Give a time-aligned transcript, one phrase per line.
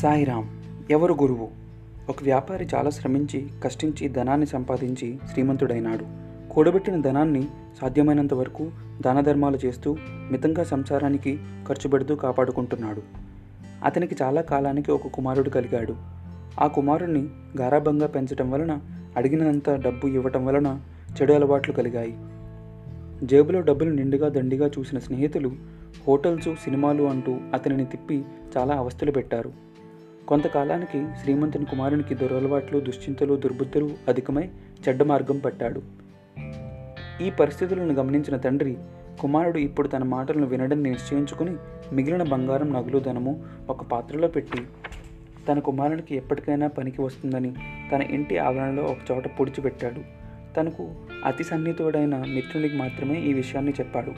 [0.00, 0.46] సాయిరామ్
[0.90, 1.48] ఎవరు గురువు?
[2.08, 6.06] ఒక వ్యాపారి చాలా శ్రమించి కష్టించి ధనాన్ని సంపాదించి శ్రీమంతుడైనాడు.
[6.52, 7.48] కూడబెట్టిన ధనాన్ని
[7.80, 9.96] సాధ్యమైనంత వరకు దాన ధర్మాలు చేస్తూ
[10.30, 11.38] మితంగా సంసారానికి
[11.68, 13.02] ఖర్చు పెడుతూ కాపాడుకుంటున్నాడు.
[13.84, 15.96] అతనికి చాలా కాలానికి ఒక కుమారుడు కలిగాడు.
[16.60, 17.28] ఆ కుమారుణ్ణి
[17.60, 18.78] గారాభంగా పెంచడం వలన
[19.16, 20.80] అడిగినంత డబ్బు ఇవ్వటం వలన
[21.20, 22.14] చెడు అలవాట్లు కలిగాయి.
[23.26, 25.52] జేబులో డబ్బులు నిండుగా దండిగా చూసిన స్నేహితులు
[26.08, 28.24] హోటల్స్ సినిమాలు అంటూ అతనిని తిప్పి
[28.56, 29.69] చాలా అవస్థలు పెట్టారు.
[30.30, 34.48] కొంతకాలానికి శ్రీమంతుని కుమారునికి దురలవాట్లు దుశ్చింతలు దుర్బుద్ధులు అధికమై
[34.88, 35.82] చెడ్డ మార్గం పట్టాడు.
[37.22, 38.76] ఈ పరిస్థితులను గమనించిన తండ్రి
[39.20, 41.56] కుమారుడు ఇప్పుడు తన మాటలను వినడం నిశ్చయించుకుని
[41.92, 44.58] మిగిలిన బంగారం నగలు ధనము ఒక పాత్రలో పెట్టి
[45.48, 47.54] తన కుమారునికి ఎప్పటికైనా పనికి వస్తుందని
[47.92, 50.00] తన ఇంటి ఆవరణలో ఒక చోట పొడిచిపెట్టాడు.
[50.54, 50.94] తనకు
[51.24, 54.12] అతి సన్నిహితుడైన మిత్రునికి మాత్రమే ఈ విషయాన్ని చెప్పాడు.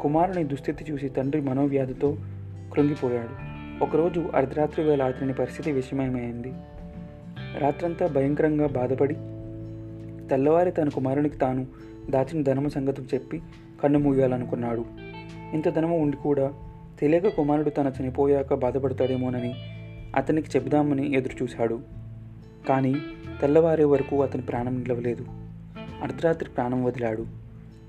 [0.00, 2.16] కుమారుని దుస్థితి చూసి తండ్రి మనోవ్యాధితో
[2.72, 3.53] కృంగిపోయాడు.
[3.82, 6.52] ఒకరోజు అర్ధరాత్రి వేళ అతని పరిస్థితి విషమయమైంది.
[7.58, 9.14] రాత్రంతా భయంకరంగా బాధపడి
[10.28, 11.66] తెల్లవారి తన కుమారునికి తాను
[12.10, 13.42] దాచిన ధనము సంగతి చెప్పి
[13.82, 14.84] కన్ను మూయాలనుకున్నాడు.
[15.52, 16.52] ఇంత ధనము ఉండి కూడా
[17.00, 19.54] తెలియక కుమారుడు తన చనిపోయాక బాధపడతాడేమోనని
[20.16, 21.80] అతనికి చెబుదామని ఎదురుచూశాడు.
[22.68, 22.94] కానీ
[23.40, 25.24] తెల్లవారే వరకు అతని ప్రాణం నిలవలేదు.
[26.02, 27.26] అర్ధరాత్రి ప్రాణం వదిలాడు.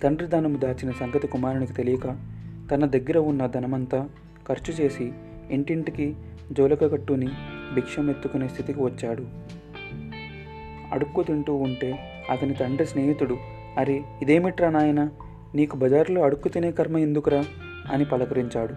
[0.03, 2.17] తండ్రి ధనము దాచిన సంగతి కుమారునికి తెలియక
[2.71, 4.09] తన దగ్గర ఉన్న ధనమంతా
[4.47, 5.11] ఖర్చు చేసి
[5.51, 6.15] ఇంటింటికి
[6.51, 7.27] జోలక కట్టుని
[7.73, 9.25] భిక్షం ఎత్తుకునే స్థితికి వచ్చాడు.
[10.91, 11.99] అడుక్కు తింటూ ఉంటే
[12.31, 13.37] అతని తండ్రి స్నేహితుడు
[13.77, 15.09] అరే ఇదేమిట్రా నాయన?
[15.55, 17.45] నీకు బజారులో అడుక్కు తినే కర్మ ఎందుకురా?
[17.91, 18.73] అని పలకరించాడు.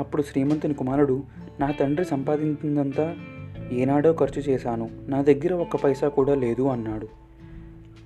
[0.00, 1.22] అప్పుడు శ్రీమంతుని కుమారుడు
[1.60, 3.16] నా తండ్రి సంపాదించిందంతా
[3.72, 4.90] ఏనాడో ఖర్చు చేశాను.
[5.08, 7.08] నా దగ్గర ఒక్క పైసా కూడా లేదు అన్నాడు.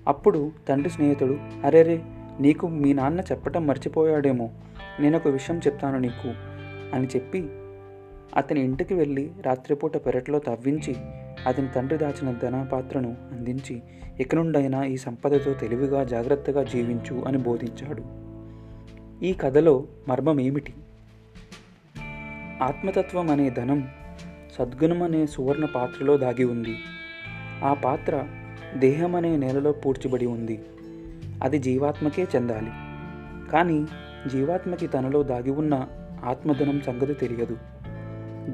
[0.09, 2.03] అప్పుడు తండ్రి స్నేహితుడు అరేరే
[2.41, 4.51] నీకు మీ నాన్న చెప్పటం మర్చిపోయాడేమో.
[5.01, 6.35] నేను ఒక విషయం చెప్తాను నీకు
[6.97, 7.49] అని చెప్పి
[8.37, 10.97] అతని ఇంటికి వెళ్ళి రాత్రిపూట పెరట్లో తవ్వించి
[11.47, 13.83] అతని తండ్రి దాచిన ధన పాత్రను అందించి
[14.21, 18.05] ఇక నుండైనా ఈ సంపదతో తెలివిగా జాగ్రత్తగా జీవించు అని బోధించాడు.
[19.25, 20.75] ఈ కథలో మర్మం ఏమిటి
[22.63, 23.89] ఆత్మతత్వం అనే ధనం
[24.59, 26.77] సద్గుణం అనే సువర్ణ పాత్రలో దాగి ఉంది.
[27.65, 28.27] ఆ పాత్ర
[28.77, 30.63] దేహం అనే నేలలో పూడ్చిబడి ఉంది.
[31.43, 32.71] అది జీవాత్మకే చెందాలి.
[33.51, 33.87] కానీ
[34.29, 35.89] జీవాత్మకి తనలో దాగి ఉన్న
[36.25, 37.57] ఆత్మధనం సంగతి తెలియదు.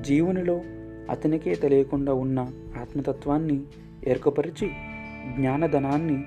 [0.00, 0.62] జీవునిలో
[1.10, 2.41] అతనికే తెలియకుండా ఉన్న
[2.80, 3.60] ఆత్మతత్వాన్ని
[4.06, 4.69] ఏర్పరిచి
[5.36, 6.24] జ్ఞానధనాన్ని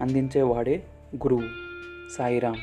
[0.00, 0.82] అందించేవాడే
[1.16, 1.48] గురువు
[2.16, 2.62] సాయిరామ్